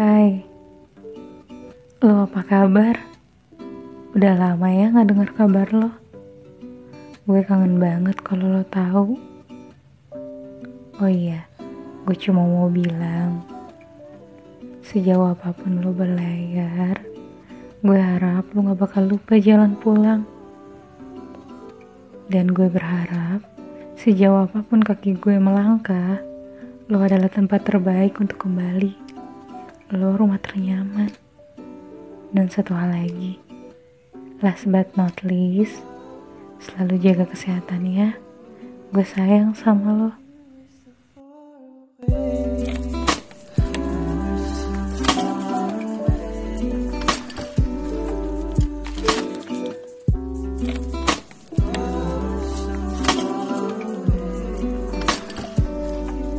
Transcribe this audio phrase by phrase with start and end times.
[0.00, 0.40] Hai,
[2.00, 2.96] lo apa kabar?
[4.16, 5.92] Udah lama ya gak denger kabar lo.
[7.28, 9.20] Gue kangen banget kalau lo tahu.
[11.04, 11.44] Oh iya,
[12.08, 13.44] gue cuma mau bilang,
[14.80, 16.96] sejauh apa pun lo berlayar,
[17.84, 20.24] gue harap lo gak bakal lupa jalan pulang.
[22.32, 23.44] Dan gue berharap,
[24.00, 26.24] sejauh apa pun kaki gue melangkah,
[26.88, 29.19] lo adalah tempat terbaik untuk kembali.
[29.90, 31.10] Lo rumah ternyaman.
[32.30, 33.42] Dan satu hal lagi,
[34.38, 35.82] last but not least,
[36.62, 38.14] selalu jaga kesehatan ya.
[38.94, 40.19] Gue sayang sama lo.